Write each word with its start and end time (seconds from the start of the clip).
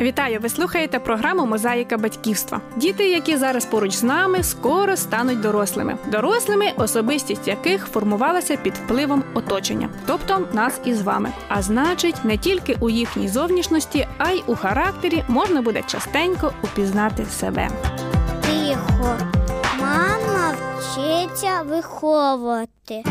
Вітаю! 0.00 0.40
Ви 0.40 0.48
слухаєте 0.48 0.98
програму 0.98 1.46
Мозаїка 1.46 1.98
батьківства. 1.98 2.60
Діти, 2.76 3.08
які 3.10 3.36
зараз 3.36 3.64
поруч 3.64 3.92
з 3.92 4.02
нами, 4.02 4.42
скоро 4.42 4.96
стануть 4.96 5.40
дорослими. 5.40 5.96
Дорослими, 6.06 6.72
особистість 6.76 7.48
яких 7.48 7.86
формувалася 7.86 8.56
під 8.56 8.74
впливом 8.74 9.24
оточення, 9.34 9.88
тобто 10.06 10.48
нас 10.52 10.80
із 10.84 11.02
вами. 11.02 11.32
А 11.48 11.62
значить, 11.62 12.24
не 12.24 12.38
тільки 12.38 12.76
у 12.80 12.90
їхній 12.90 13.28
зовнішності, 13.28 14.08
а 14.18 14.30
й 14.30 14.42
у 14.46 14.56
характері 14.56 15.24
можна 15.28 15.62
буде 15.62 15.82
частенько 15.86 16.52
упізнати 16.62 17.24
себе. 17.24 17.68
Тихо. 18.42 19.16
Мама 19.80 20.54
вчиться 20.78 21.62
виховувати. 21.62 23.04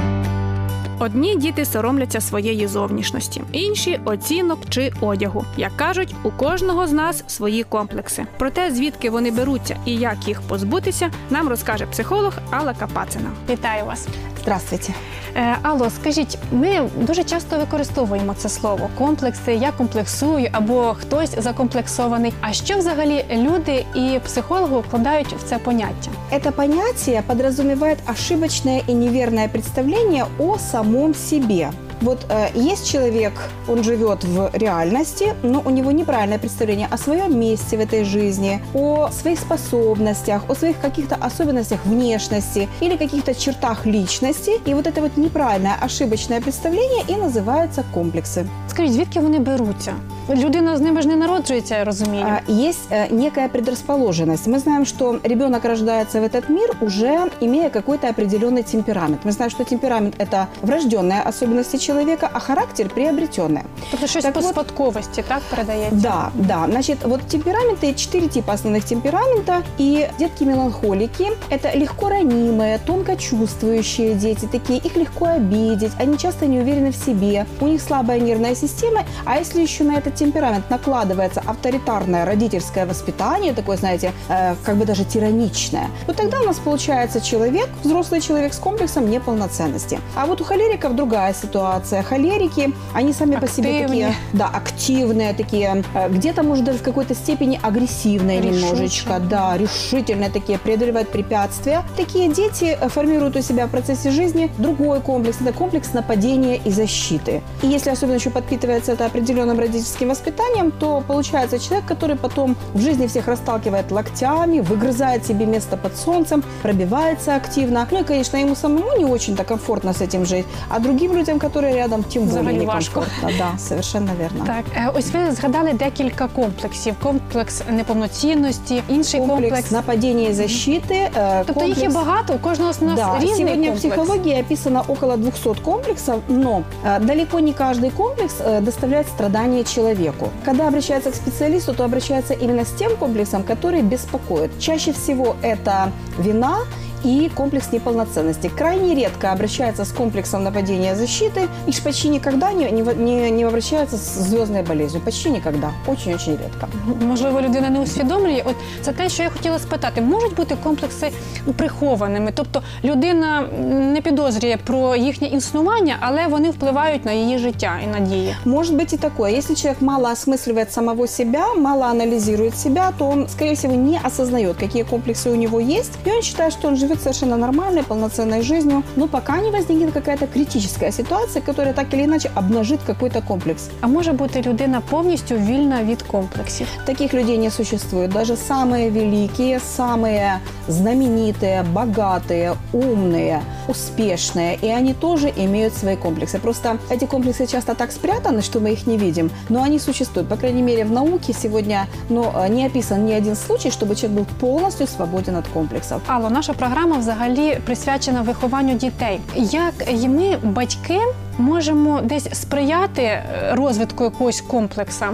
Одні 1.00 1.36
діти 1.36 1.66
соромляться 1.66 2.22
своєї 2.22 2.68
зовнішності, 2.68 3.42
інші 3.52 4.00
оцінок 4.06 4.60
чи 4.70 4.94
одягу. 5.02 5.46
Як 5.58 5.78
кажуть, 5.78 6.16
у 6.24 6.32
кожного 6.32 6.88
з 6.88 6.92
нас 6.92 7.24
свої 7.28 7.64
комплекси. 7.64 8.26
Про 8.38 8.50
те, 8.50 8.72
звідки 8.72 9.10
вони 9.10 9.32
беруться 9.32 9.78
і 9.86 9.96
як 9.96 10.28
їх 10.28 10.42
позбутися, 10.42 11.12
нам 11.30 11.50
розкаже 11.50 11.86
психолог 11.86 12.34
Алла 12.52 12.74
Капацина. 12.74 13.30
Вітаю 13.50 13.86
вас. 13.86 14.08
Здравствуйте. 14.44 14.94
Е, 15.36 15.58
Алло, 15.62 15.90
скажіть, 15.90 16.38
ми 16.52 16.90
дуже 17.02 17.24
часто 17.24 17.58
використовуємо 17.58 18.34
це 18.38 18.50
слово 18.50 18.90
комплекси, 18.98 19.54
я 19.54 19.72
комплексую 19.72 20.50
або 20.52 20.96
хтось 21.00 21.36
закомплексований. 21.38 22.34
А 22.42 22.54
що 22.54 22.78
взагалі 22.78 23.26
люди 23.32 23.86
і 23.96 24.20
психологи 24.26 24.78
вкладають 24.80 25.34
в 25.34 25.44
це 25.44 25.58
поняття? 25.58 26.12
Это 26.32 26.52
понятие 26.52 27.22
подразумевает 27.28 27.98
ошибочное 28.10 28.82
и 28.90 28.94
неверное 28.94 29.48
представление 29.48 30.26
о 30.40 30.58
самом 30.58 31.14
себе. 31.14 31.72
Вот 32.04 32.26
э, 32.28 32.50
есть 32.54 32.92
человек, 32.92 33.32
он 33.66 33.82
живет 33.82 34.26
в 34.26 34.52
реальности, 34.54 35.34
но 35.42 35.62
у 35.64 35.70
него 35.70 35.92
неправильное 35.92 36.38
представление 36.38 36.88
о 36.92 36.98
своем 36.98 37.40
месте 37.40 37.78
в 37.78 37.80
этой 37.80 38.04
жизни, 38.04 38.62
о 38.74 39.10
своих 39.10 39.40
способностях, 39.40 40.44
о 40.50 40.56
своих 40.56 40.82
каких-то 40.82 41.16
особенностях 41.16 41.86
внешности 41.86 42.68
или 42.82 42.98
каких-то 42.98 43.34
чертах 43.34 43.86
личности. 43.86 44.52
И 44.66 44.74
вот 44.74 44.86
это 44.86 45.02
вот 45.02 45.16
неправильное, 45.16 45.78
ошибочное 45.80 46.42
представление 46.42 47.06
и 47.08 47.16
называется 47.16 47.86
комплексы 47.94 48.46
Скажіть, 48.73 48.93
звідки 48.93 49.21
вони 49.21 49.39
беруться? 49.39 49.93
Людина 50.31 50.77
з 50.77 50.81
ними 50.81 51.03
ж 51.03 51.09
не 51.09 51.17
народжується, 51.17 51.79
я 51.79 51.85
розумію. 51.85 52.25
А, 52.29 52.53
Есть 52.53 52.91
э, 52.93 53.13
некая 53.15 53.49
предрасположенность. 53.49 54.47
Мы 54.47 54.59
знаем, 54.59 54.85
что 54.87 55.19
ребенок 55.25 55.65
рождается 55.65 56.21
в 56.21 56.25
этот 56.25 56.51
мир 56.51 56.77
уже 56.81 57.19
имея 57.41 57.71
какой-то 57.71 58.07
определенный 58.09 58.63
темперамент. 58.73 59.25
Мы 59.25 59.33
знаем, 59.33 59.51
что 59.51 59.65
темперамент – 59.65 60.19
это 60.19 60.47
врожденная 60.63 61.23
особенности 61.29 61.79
человека, 61.79 62.31
а 62.33 62.39
характер – 62.41 62.95
приобретенная. 62.95 63.65
Тобто 63.91 64.07
щось 64.07 64.23
так 64.25 64.33
по 64.35 64.41
от- 64.41 64.47
спадковості, 64.47 65.25
так 65.29 65.41
передається? 65.51 65.97
Да, 65.97 66.31
да. 66.35 66.67
Значит, 66.71 66.99
вот 67.05 67.21
темпераменты, 67.35 67.87
четыре 67.95 68.29
типа 68.29 68.53
основных 68.53 68.85
темперамента. 68.89 69.63
И 69.81 70.07
детки-меланхолики – 70.19 71.51
это 71.51 71.79
легко 71.79 72.09
ранимые, 72.09 72.79
тонко 72.87 73.17
чувствующие 73.17 74.15
дети. 74.15 74.47
Такие, 74.53 74.79
их 74.87 74.97
легко 74.97 75.25
обидеть, 75.25 75.93
они 76.01 76.17
часто 76.19 76.47
не 76.47 76.59
уверены 76.61 76.91
в 76.91 76.97
себе, 76.97 77.47
у 77.61 77.67
них 77.67 77.83
слабая 77.83 78.21
нервная 78.21 78.55
система. 78.68 79.04
А 79.26 79.38
если 79.38 79.62
еще 79.62 79.84
на 79.84 79.98
этот 79.98 80.16
темперамент 80.16 80.70
накладывается 80.70 81.42
авторитарное 81.46 82.26
родительское 82.26 82.86
воспитание, 82.86 83.54
такое, 83.54 83.78
знаете, 83.78 84.12
э, 84.30 84.56
как 84.64 84.76
бы 84.78 84.86
даже 84.86 85.04
тираничное, 85.04 85.88
вот 86.08 86.16
тогда 86.16 86.40
у 86.42 86.46
нас 86.46 86.58
получается 86.58 87.22
человек, 87.22 87.70
взрослый 87.84 88.22
человек 88.22 88.54
с 88.54 88.58
комплексом 88.58 89.10
неполноценности. 89.10 90.00
А 90.16 90.26
вот 90.26 90.42
у 90.42 90.44
холериков 90.44 90.96
другая 90.96 91.34
ситуация. 91.34 92.04
Холерики, 92.04 92.74
они 92.94 93.14
сами 93.14 93.36
по 93.36 93.48
себе 93.48 93.70
Активные. 93.70 93.88
такие 93.88 94.16
да, 94.34 94.48
активные 94.48 95.34
такие, 95.34 95.84
э, 95.94 96.10
где-то, 96.10 96.44
может, 96.44 96.66
даже 96.66 96.78
в 96.80 96.84
какой-то 96.84 97.16
степени 97.16 97.60
агрессивные 97.62 98.42
Решучие. 98.42 98.62
немножечко, 98.62 99.20
да, 99.20 99.58
решительные 99.58 100.30
такие, 100.30 100.58
преодолевают 100.58 101.10
препятствия. 101.10 101.84
Такие 101.98 102.34
дети 102.34 102.78
э, 102.80 102.90
формируют 102.90 103.36
у 103.36 103.42
себя 103.42 103.68
в 103.68 103.70
процессе 103.70 104.12
жизни 104.12 104.50
другой 104.58 105.02
комплекс, 105.02 105.38
это 105.42 105.54
комплекс 105.54 105.94
нападения 105.94 106.58
и 106.58 106.72
защиты. 106.72 107.42
И 107.62 107.68
если 107.68 107.92
особенно 107.92 108.16
еще 108.16 108.30
подпитывается 108.53 108.93
это 108.93 109.07
определенным 109.07 109.59
родительским 109.59 110.09
воспитанием, 110.09 110.71
то 110.71 111.03
получается 111.07 111.59
человек, 111.59 111.87
который 111.89 112.17
потом 112.17 112.57
в 112.75 112.81
жизни 112.81 113.07
всех 113.07 113.29
расталкивает 113.29 113.91
локтями, 113.93 114.61
выгрызает 114.61 115.27
себе 115.27 115.47
место 115.47 115.77
под 115.77 115.97
солнцем, 115.97 116.43
пробивается 116.63 117.35
активно. 117.37 117.87
Ну 117.91 117.99
и, 118.01 118.05
конечно, 118.05 118.39
ему 118.41 118.55
самому 118.55 118.97
не 118.99 119.05
очень-то 119.05 119.45
комфортно 119.45 119.93
с 119.93 120.01
этим 120.01 120.25
жить, 120.27 120.45
а 120.69 120.79
другим 120.79 121.13
людям, 121.17 121.39
которые 121.39 121.75
рядом, 121.75 122.03
тем 122.05 122.23
более 122.25 122.41
Взагалі 122.43 122.67
важко. 122.67 123.01
некомфортно. 123.01 123.31
Да, 123.39 123.59
совершенно 123.59 124.11
верно. 124.21 124.45
Так, 124.47 124.65
е, 124.77 124.91
ось 124.95 125.11
ви 125.13 125.31
згадали 125.33 125.73
декілька 125.73 126.29
комплексів: 126.29 126.95
комплекс 127.03 127.63
неповноцінності, 127.71 128.83
інший 128.89 129.21
комплекс, 129.21 129.43
комплекс. 129.43 129.71
нападения 129.71 130.29
и 130.31 130.33
защиты. 130.33 131.09
э, 131.19 131.43
Тобто 131.47 131.65
їх 131.65 131.79
є 131.79 131.85
комплекс- 131.89 131.95
багато, 131.95 132.35
у 132.35 132.39
кожного 132.39 132.73
з 132.73 132.83
нас 132.83 132.97
Да, 132.97 133.15
різний 133.21 133.37
сегодня 133.37 133.71
в 133.71 133.73
комплекс. 133.73 133.79
психологии 133.81 134.41
описано 134.41 134.85
около 134.89 135.17
200 135.17 135.55
комплексов, 135.65 136.21
но 136.29 136.63
э, 136.87 137.05
далеко 137.05 137.41
не 137.41 137.53
каждый 137.53 137.91
комплекс 137.91 138.35
э, 138.41 138.42
доставляет 138.62 139.08
страдания 139.08 139.64
человеку. 139.64 140.30
Когда 140.46 140.68
обращается 140.68 141.12
к 141.12 141.16
специалисту, 141.16 141.74
то 141.74 141.84
обращается 141.86 142.34
именно 142.34 142.66
с 142.66 142.72
тем 142.72 142.96
комплексом, 142.98 143.44
который 143.44 143.82
беспокоит. 143.82 144.52
Чаще 144.60 144.94
всего 144.94 145.36
это 145.42 145.92
вина 146.18 146.60
и 147.05 147.31
комплекс 147.35 147.73
неполноценности. 147.73 148.49
Крайне 148.49 148.95
редко 148.95 149.33
обращается 149.33 149.85
с 149.85 149.93
комплексом 149.93 150.45
нападения 150.45 150.93
и 150.93 150.95
защиты, 150.95 151.49
и 151.69 151.73
ж 151.73 151.83
почти 151.83 152.09
никогда 152.09 152.53
не, 152.53 152.71
не, 152.71 152.83
не, 152.83 153.31
не 153.31 153.45
обращается 153.45 153.97
с 153.97 154.19
звездной 154.19 154.63
болезнью. 154.63 155.03
Почти 155.05 155.31
никогда. 155.31 155.73
Очень-очень 155.87 156.33
редко. 156.37 156.69
Можливо, 157.07 157.41
людина 157.41 157.71
не 157.71 157.81
усвідомлює. 157.81 158.43
От 158.45 158.57
це 158.83 158.93
те, 158.93 159.09
що 159.09 159.23
я 159.23 159.31
хотіла 159.31 159.59
спитати. 159.59 160.01
Можуть 160.01 160.35
бути 160.35 160.57
комплекси 160.63 161.11
прихованими, 161.57 162.33
тобто 162.35 162.63
людина 162.85 163.45
не 163.69 164.01
підозрює 164.01 164.59
про 164.65 164.97
їхнє 164.97 165.29
існування, 165.29 165.97
але 166.01 166.27
вони 166.27 166.51
впливають 166.51 167.05
на 167.05 167.13
її 167.13 167.39
життя 167.39 167.73
і 167.85 167.87
надії. 167.87 168.35
Может 168.45 168.75
быть 168.75 168.95
и 168.95 168.97
такое. 168.97 169.33
Если 169.39 169.55
человек 169.55 169.83
мало 169.83 170.09
осмысливает 170.09 170.73
самого 170.73 171.07
себя, 171.07 171.55
мало 171.55 171.85
анализирует 171.85 172.59
себя, 172.59 172.93
то 172.99 173.09
он, 173.09 173.29
скорее 173.29 173.55
всего, 173.55 173.75
не 173.75 174.01
осознает, 174.05 174.57
какие 174.57 174.83
комплексы 174.83 175.31
у 175.31 175.35
него 175.35 175.61
есть. 175.61 175.93
И 176.07 176.11
он 176.11 176.23
считает, 176.23 176.53
что 176.53 176.69
он 176.69 176.77
живет 176.93 177.01
совершенно 177.01 177.37
нормальной, 177.37 177.83
полноценной 177.83 178.43
жизнью. 178.43 178.83
Но 178.97 179.09
пока 179.09 179.41
не 179.41 179.51
возникнет 179.51 179.93
какая-то 179.93 180.27
критическая 180.27 180.93
ситуация, 180.93 181.43
которая 181.43 181.75
так 181.75 181.95
или 181.95 182.05
иначе 182.05 182.31
обнажит 182.35 182.81
какой-то 182.87 183.23
комплекс. 183.23 183.71
А 183.81 183.87
може 183.87 184.13
бути 184.13 184.43
людина 184.43 184.83
повністю 184.91 185.35
вільна 185.35 185.83
від 185.83 186.03
комплексів. 186.03 186.67
Таких 186.85 187.15
людей 187.15 187.39
не 187.39 187.51
существует. 187.51 188.11
Даже 188.11 188.37
самые 188.37 188.91
великие, 188.91 189.61
самые 189.61 190.41
знаменитые, 190.69 191.65
богатые, 191.73 192.55
умные, 192.73 193.41
успешные. 193.69 194.59
И 194.63 194.69
они 194.69 194.95
тоже 194.95 195.33
имеют 195.37 195.75
свои 195.75 195.97
комплексы. 195.97 196.39
Просто 196.39 196.79
эти 196.91 197.07
комплексы 197.07 197.47
часто 197.47 197.75
так 197.75 197.93
спрятаны, 197.93 198.43
что 198.43 198.61
мы 198.61 198.73
их 198.73 198.87
не 198.87 198.99
видим. 198.99 199.31
Но 199.49 199.63
они 199.63 199.79
существуют. 199.79 200.29
По 200.29 200.37
крайней 200.37 200.63
мере, 200.63 200.85
в 200.85 200.93
науке 200.93 201.33
сегодня 201.33 201.87
ну, 202.09 202.33
э, 202.35 202.49
не 202.49 202.67
описан 202.67 203.07
ни 203.07 203.13
один 203.13 203.37
случай, 203.37 203.71
чтобы 203.71 203.95
человек 203.95 204.19
был 204.19 204.27
полностью 204.41 204.87
свободен 204.87 205.37
от 205.37 205.49
комплексов. 205.49 206.03
Алло, 206.07 206.29
наша 206.29 206.53
програма 206.83 206.97
взагалі 206.99 207.59
присвячена 207.65 208.23
вихованню 208.23 208.75
дітей. 208.75 209.21
Як 209.37 209.75
і 210.03 210.09
ми, 210.09 210.37
батьки, 210.43 211.01
можемо 211.39 212.01
десь 212.03 212.27
сприяти 212.33 213.03
е, 213.03 213.25
розвитку 213.53 214.05
якогось 214.05 214.41
комплекса, 214.41 215.09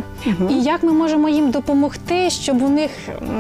і 0.51 0.63
як 0.63 0.83
ми 0.83 0.93
можемо 0.93 1.29
їм 1.29 1.51
допомогти, 1.51 2.31
щоб 2.31 2.63
у 2.63 2.69
них 2.69 2.91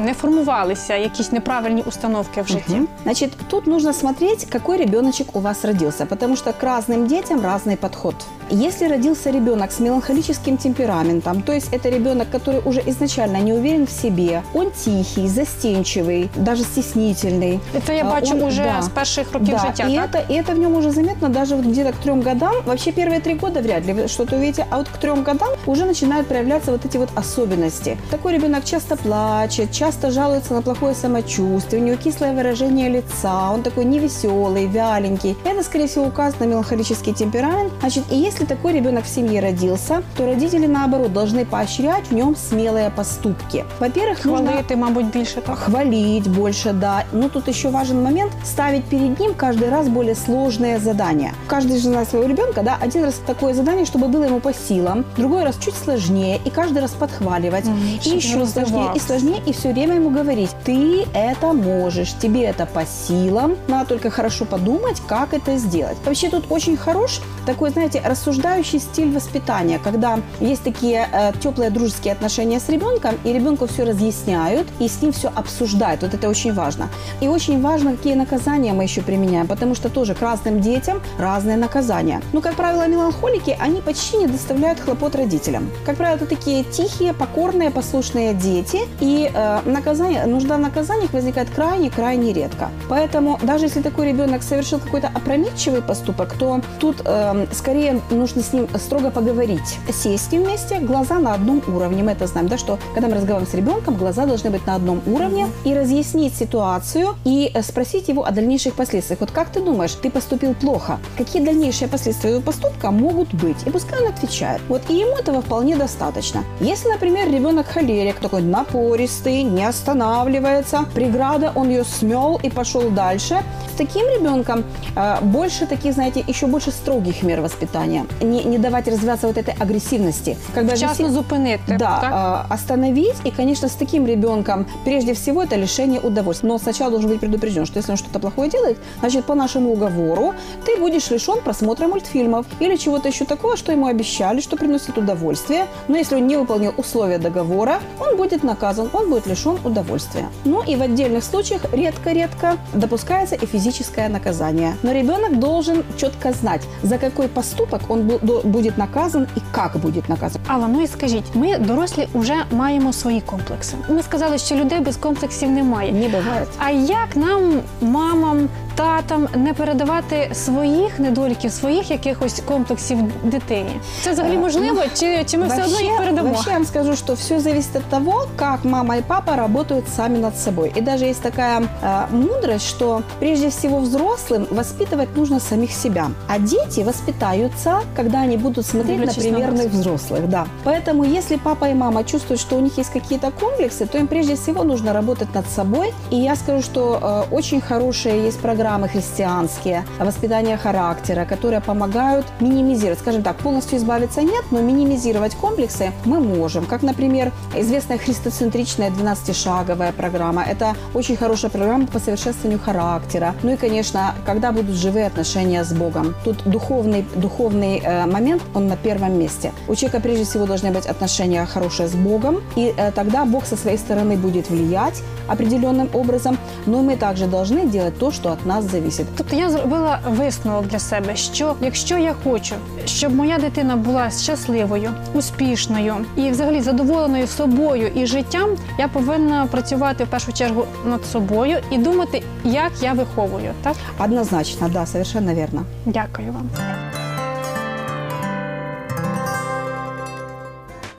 не 0.04 0.14
формувалися 0.14 0.96
якісь 0.96 1.32
неправильні 1.32 1.82
установки 1.86 2.42
в 2.42 2.46
житті? 2.48 2.74
Мгм. 2.74 2.88
Значит, 3.02 3.32
тут 3.48 3.66
нужно 3.66 3.92
смотреть, 3.92 4.44
какой 4.44 4.78
ребеночек 4.78 5.36
у 5.36 5.40
вас 5.40 5.64
родился, 5.64 6.06
потому 6.06 6.36
что 6.36 6.52
к 6.52 6.66
разным 6.66 7.06
детям 7.06 7.40
разный 7.40 7.76
подход. 7.76 8.14
Если 8.50 8.88
родился 8.88 9.30
ребенок 9.30 9.72
с 9.72 9.80
меланхолическим 9.80 10.56
темпераментом, 10.56 11.42
то 11.42 11.52
есть 11.52 11.72
это 11.74 11.90
ребенок, 11.90 12.26
который 12.34 12.60
уже 12.64 12.82
изначально 12.86 13.38
не 13.40 13.52
уверен 13.52 13.84
в 13.86 13.90
себе, 13.90 14.42
он 14.54 14.70
тихий, 14.84 15.28
застенчивый, 15.28 16.28
даже 16.36 16.62
стеснительный. 16.64 17.58
Це 17.86 17.96
я 17.96 18.04
А, 18.04 18.10
бачу 18.10 18.34
он- 18.34 18.42
уже 18.42 18.64
да. 18.76 18.82
з 18.82 18.88
перших 18.88 19.32
років 19.32 19.48
да, 19.48 19.58
життя. 19.58 19.86
и 19.88 19.96
так? 19.96 20.10
это, 20.14 20.32
и 20.32 20.42
это 20.42 20.54
в 20.54 20.58
нем 20.58 20.76
уже 20.76 20.90
заметно 20.90 21.28
даже 21.28 21.56
вот 21.56 21.64
где-то 21.64 21.90
к 21.90 21.96
трем 22.02 22.22
годам 22.22 22.54
Вообще 22.69 22.91
первые 22.91 23.19
три 23.19 23.33
года 23.33 23.61
вряд 23.61 23.83
ли 23.87 23.93
вы 23.93 24.07
что-то 24.07 24.35
увидите, 24.35 24.67
а 24.69 24.77
вот 24.77 24.89
к 24.89 24.97
трем 24.99 25.23
годам 25.23 25.49
уже 25.65 25.85
начинают 25.85 26.27
проявляться 26.27 26.71
вот 26.71 26.85
эти 26.85 26.97
вот 26.97 27.09
особенности. 27.15 27.97
Такой 28.11 28.33
ребенок 28.33 28.63
часто 28.63 28.95
плачет, 28.95 29.71
часто 29.71 30.11
жалуется 30.11 30.53
на 30.53 30.61
плохое 30.61 30.93
самочувствие, 30.93 31.81
у 31.81 31.85
него 31.85 31.97
кислое 31.97 32.31
выражение 32.31 32.87
лица, 32.87 33.49
он 33.51 33.63
такой 33.63 33.85
невеселый, 33.85 34.67
вяленький. 34.67 35.35
Это, 35.45 35.63
скорее 35.63 35.87
всего, 35.87 36.05
указано 36.05 36.45
на 36.45 36.49
меланхолический 36.51 37.11
темперамент. 37.11 37.73
Значит, 37.79 38.03
и 38.11 38.15
если 38.15 38.45
такой 38.45 38.73
ребенок 38.73 39.05
в 39.05 39.09
семье 39.09 39.41
родился, 39.41 40.03
то 40.15 40.27
родители, 40.27 40.67
наоборот, 40.67 41.11
должны 41.11 41.45
поощрять 41.45 42.05
в 42.11 42.13
нем 42.13 42.35
смелые 42.35 42.91
поступки. 42.91 43.65
Во-первых, 43.79 44.23
нужно 44.25 44.51
Хвалити, 44.51 44.75
мабуть, 44.75 45.05
більше 45.07 45.41
так. 45.41 45.57
хвалить 45.57 46.27
больше, 46.27 46.73
да. 46.73 47.03
Но 47.13 47.29
тут 47.29 47.47
еще 47.47 47.69
важен 47.69 48.03
момент 48.03 48.31
ставить 48.45 48.85
перед 48.85 49.19
ним 49.19 49.33
каждый 49.33 49.69
раз 49.69 49.87
более 49.87 50.13
сложные 50.13 50.77
задания. 50.77 51.33
Каждый 51.47 51.79
же 51.79 51.89
знает 51.89 52.07
своего 52.09 52.29
ребенка, 52.29 52.58
да, 52.63 52.77
один 52.79 53.03
раз 53.05 53.21
такое 53.25 53.53
задание, 53.53 53.85
чтобы 53.85 54.07
было 54.07 54.23
ему 54.23 54.39
по 54.39 54.53
силам, 54.53 55.05
другой 55.17 55.43
раз 55.43 55.57
чуть 55.57 55.75
сложнее, 55.75 56.39
и 56.45 56.49
каждый 56.49 56.79
раз 56.79 56.91
подхваливать, 56.91 57.65
Мгм, 57.65 57.79
и 58.05 58.09
еще 58.09 58.39
не 58.39 58.45
сложнее, 58.45 58.91
и 58.95 58.99
сложнее, 58.99 59.41
и 59.45 59.53
все 59.53 59.73
время 59.73 59.95
ему 59.95 60.09
говорить, 60.09 60.51
ты 60.63 61.05
это 61.13 61.53
можешь, 61.53 62.13
тебе 62.21 62.43
это 62.43 62.65
по 62.65 62.85
силам, 62.85 63.55
надо 63.67 63.89
только 63.89 64.09
хорошо 64.09 64.45
подумать, 64.45 65.01
как 65.07 65.33
это 65.33 65.57
сделать. 65.57 65.97
Вообще 66.05 66.29
тут 66.29 66.45
очень 66.49 66.77
хорош 66.77 67.21
такой, 67.45 67.69
знаете, 67.71 68.01
рассуждающий 68.05 68.79
стиль 68.79 69.11
воспитания, 69.13 69.79
когда 69.83 70.19
есть 70.39 70.63
такие 70.63 71.07
э, 71.11 71.31
теплые 71.39 71.69
дружеские 71.69 72.13
отношения 72.13 72.59
с 72.59 72.69
ребенком, 72.69 73.15
и 73.23 73.33
ребенку 73.33 73.67
все 73.67 73.83
разъясняют, 73.83 74.67
и 74.79 74.87
с 74.87 75.01
ним 75.01 75.11
все 75.11 75.31
обсуждают. 75.35 76.01
Вот 76.03 76.13
это 76.13 76.29
очень 76.29 76.53
важно. 76.53 76.89
И 77.21 77.27
очень 77.27 77.61
важно, 77.61 77.95
какие 77.95 78.13
наказания 78.15 78.73
мы 78.73 78.83
еще 78.83 79.01
применяем, 79.01 79.47
потому 79.47 79.75
что 79.75 79.89
тоже 79.89 80.13
к 80.15 80.21
разным 80.21 80.61
детям 80.61 81.01
разные 81.17 81.57
наказания. 81.57 82.21
Ну, 82.33 82.41
как 82.49 82.57
правило, 82.57 82.87
меланхолики, 82.87 83.55
они 83.59 83.79
почти 83.79 84.17
не 84.17 84.25
доставляют 84.25 84.79
хлопот 84.79 85.15
родителям. 85.15 85.69
Как 85.85 85.97
правило, 85.97 86.15
это 86.15 86.25
такие 86.25 86.63
тихие, 86.63 87.13
покорные, 87.13 87.69
послушные 87.69 88.33
дети, 88.33 88.79
и 88.99 89.29
э, 89.31 89.59
наказание, 89.65 90.25
нужда 90.25 90.57
в 90.57 90.59
наказаниях 90.59 91.13
возникает 91.13 91.51
крайне-крайне 91.51 92.33
редко. 92.33 92.71
Поэтому 92.89 93.37
даже 93.43 93.65
если 93.65 93.83
такой 93.83 94.07
ребенок 94.07 94.41
совершил 94.41 94.79
какой-то 94.79 95.11
опрометчивый 95.13 95.83
поступок, 95.83 96.33
то 96.39 96.61
тут 96.79 97.03
э, 97.05 97.45
скорее 97.51 98.01
нужно 98.09 98.41
с 98.41 98.51
ним 98.51 98.67
строго 98.79 99.11
поговорить, 99.11 99.77
сесть 99.93 100.29
с 100.29 100.31
ним 100.31 100.45
вместе, 100.45 100.79
глаза 100.79 101.19
на 101.19 101.35
одном 101.35 101.61
уровне. 101.67 102.01
Мы 102.01 102.13
это 102.13 102.25
знаем, 102.25 102.47
да, 102.47 102.57
что 102.57 102.79
когда 102.95 103.09
мы 103.09 103.15
разговариваем 103.17 103.47
с 103.47 103.53
ребенком, 103.53 103.95
глаза 103.95 104.25
должны 104.25 104.49
быть 104.49 104.65
на 104.65 104.73
одном 104.73 105.03
уровне 105.05 105.45
и 105.65 105.75
разъяснить 105.75 106.33
ситуацию 106.35 107.15
и 107.25 107.51
э, 107.53 107.61
спросить 107.61 108.07
его 108.07 108.25
о 108.25 108.31
дальнейших 108.31 108.73
последствиях. 108.73 109.19
Вот 109.19 109.29
как 109.29 109.49
ты 109.49 109.61
думаешь, 109.61 109.93
ты 109.93 110.09
поступил 110.09 110.55
плохо? 110.55 110.97
Какие 111.15 111.45
дальнейшие 111.45 111.87
последствия 111.87 112.38
поступка 112.41 112.91
могут 112.91 113.33
быть? 113.33 113.57
И 113.65 113.69
пускай 113.69 114.01
он 114.01 114.07
отвечает. 114.09 114.61
Вот 114.69 114.81
и 114.89 114.93
ему 114.93 115.15
этого 115.17 115.41
вполне 115.41 115.75
достаточно. 115.75 116.43
Если, 116.59 116.89
например, 116.89 117.31
ребенок 117.31 117.67
холерик, 117.67 118.19
такой 118.19 118.41
напористый, 118.41 119.43
не 119.43 119.63
останавливается, 119.65 120.85
преграда, 120.93 121.51
он 121.55 121.69
ее 121.69 121.83
смел 121.83 122.39
и 122.43 122.49
пошел 122.49 122.89
дальше, 122.89 123.41
с 123.73 123.77
таким 123.77 124.05
ребенком 124.07 124.63
э, 124.95 125.17
больше 125.21 125.65
таких, 125.65 125.93
знаете, 125.93 126.23
еще 126.27 126.47
больше 126.47 126.71
строгих 126.71 127.23
мер 127.23 127.41
воспитания. 127.41 128.05
Не, 128.21 128.43
не 128.43 128.57
давать 128.57 128.87
развиваться 128.87 129.27
вот 129.27 129.37
этой 129.37 129.53
агрессивности. 129.53 130.37
Когда 130.53 130.75
Вчасно 130.75 131.05
все- 131.05 131.13
зупинити. 131.13 131.61
да, 131.67 131.99
так? 132.01 132.47
э, 132.49 132.53
остановить. 132.53 133.15
И, 133.23 133.31
конечно, 133.31 133.67
с 133.67 133.73
таким 133.73 134.05
ребенком 134.05 134.65
прежде 134.85 135.13
всего 135.13 135.43
это 135.43 135.55
лишение 135.55 135.99
удовольствия. 135.99 136.49
Но 136.49 136.57
сначала 136.57 136.91
должен 136.91 137.09
быть 137.09 137.19
предупрежден, 137.19 137.65
что 137.65 137.77
если 137.77 137.91
он 137.91 137.97
что-то 137.97 138.19
плохое 138.19 138.49
делает, 138.49 138.77
значит, 138.99 139.25
по 139.25 139.35
нашему 139.35 139.71
уговору 139.71 140.33
ты 140.65 140.77
будешь 140.77 141.09
лишен 141.11 141.41
просмотра 141.41 141.87
мультфильмов 142.28 142.46
или 142.60 142.76
чего-то 142.76 143.08
еще 143.08 143.24
такого, 143.24 143.56
что 143.56 143.72
ему 143.72 143.86
обещали, 143.86 144.40
что 144.40 144.56
приносит 144.56 144.98
удовольствие. 144.98 145.66
Но 145.88 145.96
если 145.96 146.16
он 146.16 146.26
не 146.26 146.36
выполнил 146.36 146.72
условия 146.76 147.18
договора, 147.18 147.78
он 148.00 148.16
будет 148.16 148.44
наказан, 148.44 148.88
он 148.92 149.10
будет 149.10 149.26
лишен 149.26 149.56
удовольствия. 149.64 150.28
Ну 150.44 150.62
и 150.68 150.76
в 150.76 150.82
отдельных 150.82 151.24
случаях 151.24 151.62
редко-редко 151.72 152.56
допускается 152.74 153.34
и 153.36 153.46
физическое 153.46 154.08
наказание. 154.08 154.74
Но 154.82 154.92
ребенок 154.92 155.38
должен 155.38 155.82
четко 155.96 156.32
знать, 156.32 156.62
за 156.82 156.98
какой 156.98 157.28
поступок 157.28 157.80
он 157.88 158.00
бу- 158.00 158.18
до- 158.22 158.40
будет 158.44 158.78
наказан 158.78 159.26
и 159.36 159.40
как 159.52 159.76
будет 159.78 160.08
наказан. 160.08 160.42
Алла, 160.48 160.68
ну 160.68 160.82
і 160.82 160.86
скажіть, 160.86 161.24
ми 161.34 161.58
дорослі 161.58 162.08
вже 162.14 162.34
маємо 162.50 162.92
свої 162.92 163.20
комплекси. 163.20 163.76
Ми 163.88 164.02
сказали, 164.02 164.38
що 164.38 164.54
людей 164.54 164.80
без 164.80 164.96
комплексів 164.96 165.50
немає. 165.50 165.92
Не 165.92 166.08
бывает. 166.08 166.46
А 166.58 166.70
як 166.70 167.16
нам, 167.16 167.60
мамам, 167.80 168.48
татам, 168.78 169.28
не 169.34 169.54
передавати 169.54 170.30
своїх 170.32 170.98
недоліків, 170.98 171.52
своїх 171.52 171.90
якихось 171.90 172.42
комплексів 172.46 172.98
дитині? 173.22 173.80
Це 174.02 174.12
взагалі 174.12 174.34
Е, 174.34 174.38
можливо? 174.38 174.82
Чи, 174.94 175.24
чи 175.26 175.38
ми 175.38 175.46
все 175.46 175.64
одно 175.64 175.80
їх 175.80 175.98
передамо? 175.98 176.28
вообще 176.28 176.50
я 176.50 176.56
вам 176.56 176.64
скажу, 176.66 176.96
что 176.96 177.14
все 177.14 177.40
зависит 177.40 177.76
от 177.76 177.84
того, 177.84 178.26
как 178.36 178.64
мама 178.64 178.96
и 178.96 179.02
папа 179.06 179.36
работают 179.36 179.84
сами 179.96 180.18
над 180.18 180.38
собой. 180.38 180.72
И 180.78 180.80
даже 180.80 181.04
есть 181.04 181.22
такая 181.22 181.60
э, 181.82 182.04
мудрость, 182.10 182.66
что 182.68 183.02
прежде 183.20 183.48
всего 183.48 183.78
взрослым 183.78 184.46
воспитывать 184.50 185.16
нужно 185.16 185.40
самих 185.40 185.72
себя. 185.72 186.06
А 186.28 186.38
дети 186.38 186.80
воспитаются, 186.80 187.80
когда 187.96 188.22
они 188.22 188.36
будут 188.36 188.66
смотреть 188.66 188.96
Дивлячись 188.98 189.24
на 189.24 189.30
на 189.30 189.36
примерных 189.38 189.72
вас. 189.72 189.74
взрослых. 189.86 190.28
Да. 190.28 190.46
Поэтому 190.64 191.04
если 191.04 191.36
папа 191.36 191.66
и 191.70 191.74
мама 191.74 192.04
чувствуют, 192.04 192.40
что 192.40 192.56
у 192.56 192.60
них 192.60 192.78
есть 192.78 192.90
какие-то 192.92 193.30
комплексы, 193.30 193.86
то 193.86 193.98
им 193.98 194.06
прежде 194.06 194.34
всего 194.34 194.64
нужно 194.64 194.92
работать 194.92 195.34
над 195.34 195.48
собой. 195.48 195.92
И 196.10 196.16
я 196.16 196.36
скажу, 196.36 196.62
что 196.62 197.26
э, 197.30 197.34
очень 197.34 197.60
хорошие 197.60 198.24
есть 198.24 198.40
программы 198.69 198.87
христианские, 198.87 199.83
воспитания 199.97 200.55
характера, 200.55 201.25
которые 201.25 201.59
помогают 201.59 202.27
минимизировать, 202.39 202.99
скажем 202.99 203.23
так, 203.23 203.37
полностью 203.37 203.79
избавиться 203.79 204.21
нет, 204.21 204.45
но 204.51 204.61
минимизировать 204.61 205.33
комплексы 205.33 205.91
мы 206.05 206.19
можем. 206.19 206.67
Как, 206.67 206.83
например, 206.83 207.31
известная 207.55 207.97
христоцентричная 207.97 208.91
12-шаговая 208.91 209.91
программа. 209.91 210.43
Это 210.43 210.75
очень 210.93 211.15
хорошая 211.15 211.49
программа 211.49 211.87
по 211.87 211.97
совершенствованию 211.97 212.59
характера. 212.59 213.33
Ну 213.41 213.53
и, 213.53 213.55
конечно, 213.55 214.13
когда 214.23 214.51
будут 214.51 214.75
живые 214.75 215.07
отношения 215.07 215.63
с 215.63 215.73
Богом. 215.73 216.13
Тут 216.23 216.43
духовный, 216.45 217.03
духовный 217.15 217.81
э, 217.83 218.05
момент, 218.05 218.43
он 218.53 218.67
на 218.67 218.77
первом 218.77 219.17
месте. 219.17 219.51
У 219.67 219.73
человека 219.73 219.99
прежде 219.99 220.25
всего 220.25 220.45
должны 220.45 220.69
быть 220.69 220.85
отношения 220.85 221.43
хорошие 221.47 221.89
с 221.89 221.95
Богом, 221.95 222.43
и 222.55 222.71
э, 222.77 222.91
тогда 222.91 223.25
Бог 223.25 223.45
со 223.45 223.55
своей 223.55 223.79
стороны 223.79 224.15
будет 224.15 224.51
влиять 224.51 225.01
определенным 225.27 225.89
образом, 225.93 226.37
но 226.65 226.81
мы 226.81 226.97
также 226.97 227.25
должны 227.27 227.67
делать 227.67 227.97
то, 227.97 228.11
что 228.11 228.31
от 228.31 228.45
нас 228.61 228.71
зависит. 228.71 229.07
Тобто 229.17 229.35
я 229.35 229.49
зробила 229.49 229.99
висновок 230.07 230.67
для 230.67 230.79
себе, 230.79 231.15
що 231.15 231.55
якщо 231.61 231.97
я 231.97 232.15
хочу, 232.23 232.55
щоб 232.85 233.15
моя 233.15 233.37
дитина 233.37 233.75
була 233.75 234.11
щасливою, 234.11 234.91
успішною 235.13 235.95
і 236.15 236.29
взагалі 236.29 236.61
задоволеною 236.61 237.27
собою 237.27 237.91
і 237.95 238.05
життям, 238.05 238.49
я 238.79 238.87
повинна 238.87 239.45
працювати 239.45 240.03
в 240.03 240.07
першу 240.07 240.33
чергу 240.33 240.65
над 240.85 241.05
собою 241.05 241.57
і 241.71 241.77
думати, 241.77 242.23
як 242.43 242.71
я 242.81 242.93
виховую. 242.93 243.51
Так, 243.63 243.75
Однозначно, 244.03 244.69
да, 244.69 244.85
совершенно 244.85 245.33
верно. 245.33 245.65
дякую 245.85 246.31
вам. 246.31 246.49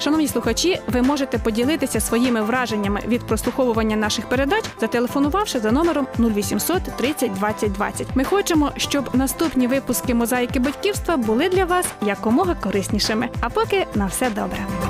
Шановні 0.00 0.28
слухачі, 0.28 0.80
ви 0.88 1.02
можете 1.02 1.38
поділитися 1.38 2.00
своїми 2.00 2.42
враженнями 2.42 3.00
від 3.08 3.26
прослуховування 3.26 3.96
наших 3.96 4.28
передач, 4.28 4.64
зателефонувавши 4.80 5.60
за 5.60 5.72
номером 5.72 6.06
0800 6.18 6.82
30 6.82 7.32
20 7.32 7.72
20. 7.72 8.06
Ми 8.14 8.24
хочемо, 8.24 8.72
щоб 8.76 9.10
наступні 9.14 9.66
випуски 9.66 10.14
мозаїки 10.14 10.60
батьківства 10.60 11.16
були 11.16 11.48
для 11.48 11.64
вас 11.64 11.86
якомога 12.02 12.54
кориснішими. 12.54 13.28
А 13.40 13.48
поки 13.48 13.86
на 13.94 14.06
все 14.06 14.30
добре. 14.30 14.89